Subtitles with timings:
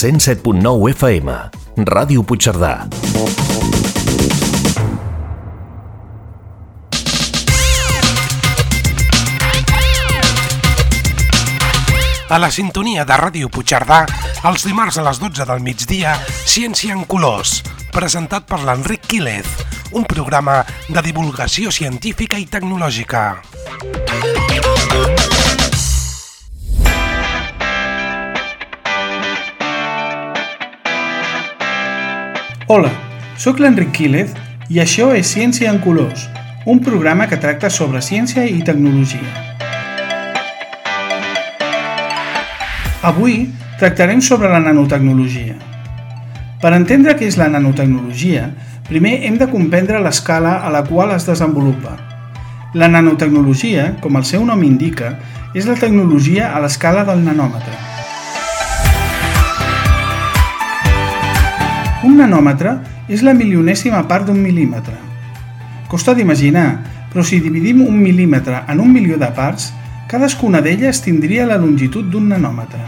[0.00, 1.30] 107.9 FM.
[1.84, 2.88] Ràdio Puigcerdà.
[12.30, 14.06] A la sintonia de Ràdio Puigcerdà,
[14.48, 16.16] els dimarts a les 12 del migdia,
[16.48, 17.58] Ciència en Colors,
[17.92, 19.52] presentat per l'Enric Quílez,
[19.92, 23.26] un programa de divulgació científica i tecnològica.
[32.70, 32.90] Hola,
[33.34, 34.30] sóc l'Enric Quílez
[34.70, 36.28] i això és Ciència en Colors,
[36.70, 39.26] un programa que tracta sobre ciència i tecnologia.
[43.10, 43.40] Avui
[43.82, 45.58] tractarem sobre la nanotecnologia.
[46.62, 48.46] Per entendre què és la nanotecnologia,
[48.86, 51.98] primer hem de comprendre l'escala a la qual es desenvolupa.
[52.78, 55.16] La nanotecnologia, com el seu nom indica,
[55.58, 57.89] és la tecnologia a l'escala del nanòmetre.
[62.00, 62.78] Un nanòmetre
[63.12, 64.94] és la milionèsima part d'un mil·límetre.
[65.90, 66.80] Costa d'imaginar,
[67.12, 69.66] però si dividim un mil·límetre en un milió de parts,
[70.10, 72.80] Cadascuna d'elles tindria la longitud d'un nanòmetre.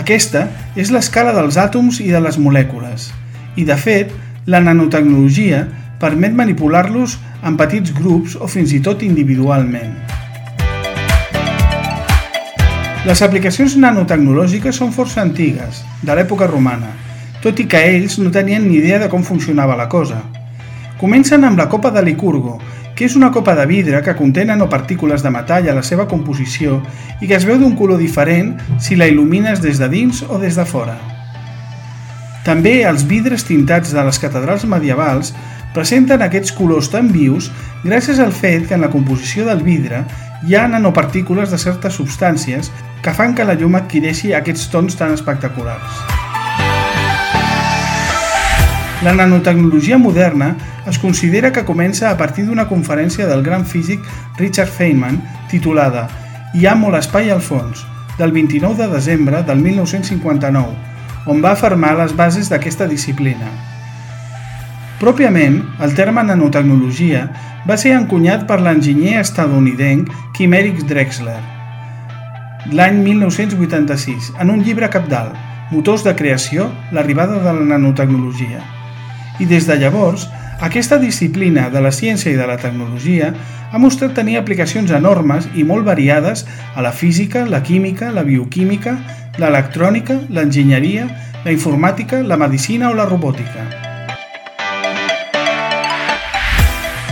[0.00, 0.46] Aquesta
[0.80, 3.10] és l'escala dels àtoms i de les molècules,
[3.60, 4.14] i de fet,
[4.46, 5.66] la nanotecnologia
[6.00, 9.92] permet manipular-los en petits grups o fins i tot individualment.
[13.04, 16.94] Les aplicacions nanotecnològiques són força antigues, de l'època romana,
[17.44, 20.22] tot i que ells no tenien ni idea de com funcionava la cosa.
[20.96, 22.54] Comencen amb la copa de Licurgo,
[22.96, 26.78] que és una copa de vidre que conté nanopartícules de metall a la seva composició
[27.20, 30.56] i que es veu d'un color diferent si la il·lumines des de dins o des
[30.56, 30.96] de fora.
[32.48, 35.34] També els vidres tintats de les catedrals medievals
[35.76, 37.50] presenten aquests colors tan vius
[37.84, 40.06] gràcies al fet que en la composició del vidre
[40.48, 42.72] hi ha nanopartícules de certes substàncies
[43.04, 46.23] que fan que la llum adquireixi aquests tons tan espectaculars.
[49.02, 50.54] La nanotecnologia moderna
[50.86, 54.00] es considera que comença a partir d'una conferència del gran físic
[54.38, 55.18] Richard Feynman
[55.50, 56.06] titulada
[56.54, 57.82] Hi ha molt espai al fons,
[58.18, 60.76] del 29 de desembre del 1959,
[61.26, 63.50] on va afirmar les bases d'aquesta disciplina.
[65.00, 67.26] Pròpiament, el terme nanotecnologia
[67.66, 71.42] va ser encunyat per l'enginyer estadounidenc Kim Eric Drexler
[72.72, 75.34] l'any 1986 en un llibre capdalt,
[75.70, 78.62] Motors de creació, l'arribada de la nanotecnologia
[79.40, 80.28] i des de llavors,
[80.60, 83.32] aquesta disciplina de la ciència i de la tecnologia
[83.74, 88.94] ha mostrat tenir aplicacions enormes i molt variades a la física, la química, la bioquímica,
[89.42, 91.08] l'electrònica, l'enginyeria,
[91.44, 93.66] la informàtica, la medicina o la robòtica.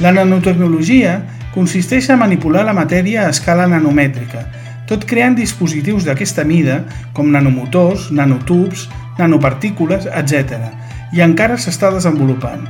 [0.00, 1.20] La nanotecnologia
[1.54, 4.42] consisteix a manipular la matèria a escala nanomètrica,
[4.88, 6.82] tot creant dispositius d'aquesta mida,
[7.12, 8.88] com nanomotors, nanotubs,
[9.18, 12.66] nanopartícules, etc., i encara s'està desenvolupant.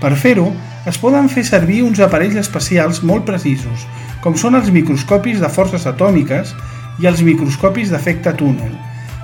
[0.00, 0.50] Per fer-ho,
[0.84, 3.86] es poden fer servir uns aparells especials molt precisos,
[4.24, 6.52] com són els microscopis de forces atòmiques
[7.00, 8.74] i els microscopis d'efecte túnel,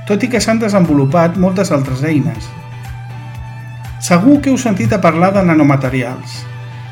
[0.09, 2.49] tot i que s'han desenvolupat moltes altres eines.
[4.01, 6.41] Segur que heu sentit a parlar de nanomaterials.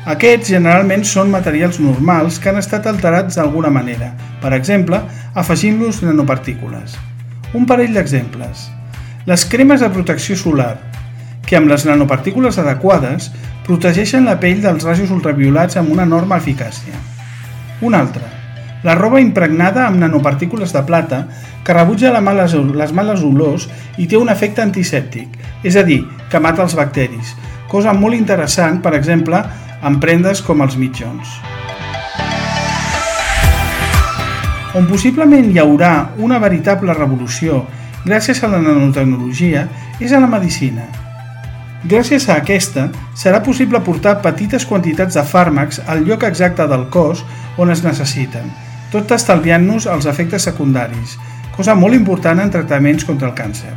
[0.09, 5.01] Aquests generalment són materials normals que han estat alterats d'alguna manera, per exemple,
[5.33, 6.95] afegint-los nanopartícules.
[7.57, 8.69] Un parell d'exemples.
[9.25, 10.77] Les cremes de protecció solar,
[11.49, 13.31] que amb les nanopartícules adequades
[13.65, 16.93] protegeixen la pell dels rajos ultraviolats amb una enorme eficàcia.
[17.81, 18.27] Un altre,
[18.85, 21.23] la roba impregnada amb nanopartícules de plata
[21.65, 23.67] que rebutja males, les males olors
[23.97, 27.33] i té un efecte antisèptic, és a dir, que mata els bacteris,
[27.67, 29.41] cosa molt interessant, per exemple,
[29.81, 31.39] en prendes com els mitjons.
[34.77, 37.63] On possiblement hi haurà una veritable revolució
[38.05, 39.65] gràcies a la nanotecnologia
[39.99, 40.85] és a la medicina,
[41.87, 47.21] Gràcies a aquesta, serà possible portar petites quantitats de fàrmacs al lloc exacte del cos
[47.55, 48.49] on es necessiten,
[48.91, 51.13] tot estalviant-nos els efectes secundaris,
[51.55, 53.71] cosa molt important en tractaments contra el càncer.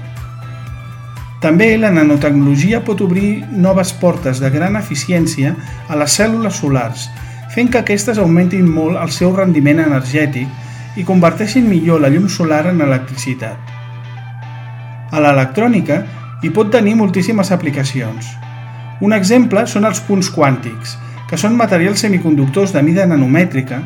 [1.42, 5.54] També la nanotecnologia pot obrir noves portes de gran eficiència
[5.86, 7.06] a les cèl·lules solars,
[7.54, 12.64] fent que aquestes augmentin molt el seu rendiment energètic i converteixin millor la llum solar
[12.70, 13.58] en electricitat.
[15.12, 16.00] A l'electrònica,
[16.42, 18.28] i pot tenir moltíssimes aplicacions.
[19.02, 20.96] Un exemple són els punts quàntics,
[21.30, 23.80] que són materials semiconductors de mida nanomètrica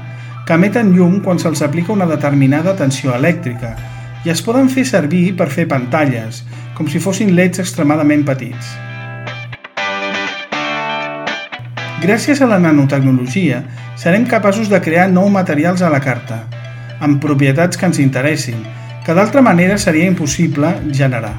[0.46, 3.74] que emeten llum quan se'ls aplica una determinada tensió elèctrica
[4.26, 6.42] i es poden fer servir per fer pantalles,
[6.74, 8.74] com si fossin leds extremadament petits.
[12.02, 13.62] Gràcies a la nanotecnologia,
[13.96, 16.42] serem capaços de crear nous materials a la carta,
[17.00, 18.58] amb propietats que ens interessin,
[19.06, 21.36] que d'altra manera seria impossible generar.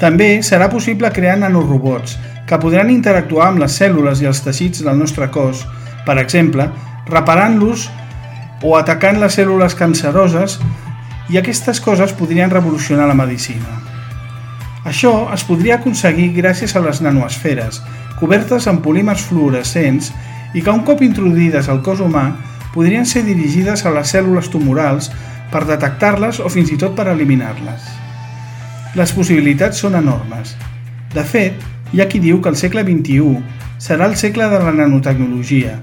[0.00, 2.16] També serà possible crear nanorobots
[2.48, 5.66] que podran interactuar amb les cèl·lules i els teixits del nostre cos,
[6.06, 6.66] per exemple,
[7.10, 7.90] reparant-los
[8.64, 10.56] o atacant les cèl·lules canceroses
[11.30, 13.78] i aquestes coses podrien revolucionar la medicina.
[14.88, 17.82] Això es podria aconseguir gràcies a les nanoesferes,
[18.18, 20.10] cobertes amb polímers fluorescents
[20.56, 22.30] i que un cop introduïdes al cos humà
[22.74, 25.12] podrien ser dirigides a les cèl·lules tumorals
[25.52, 27.99] per detectar-les o fins i tot per eliminar-les.
[28.98, 30.56] Les possibilitats són enormes.
[31.14, 31.62] De fet,
[31.94, 33.38] hi ha qui diu que el segle XXI
[33.78, 35.76] serà el segle de la nanotecnologia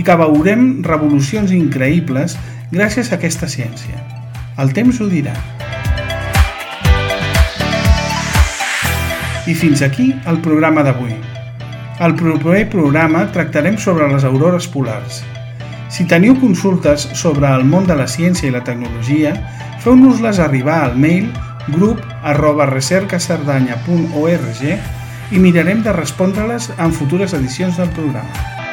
[0.00, 2.38] i que veurem revolucions increïbles
[2.72, 4.00] gràcies a aquesta ciència.
[4.56, 5.36] El temps ho dirà.
[9.44, 11.12] I fins aquí el programa d'avui.
[12.00, 15.20] Al proper programa tractarem sobre les aurores polars.
[15.92, 19.36] Si teniu consultes sobre el món de la ciència i la tecnologia,
[19.84, 21.28] feu-nos-les arribar al mail
[21.68, 22.66] grup arroba
[25.32, 28.63] i mirarem de respondre-les en futures edicions del programa.